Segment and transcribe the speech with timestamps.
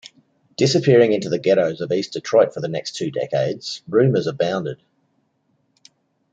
[0.57, 4.81] Disappearing into the ghettos of East Detroit for the next two decades, rumors abounded.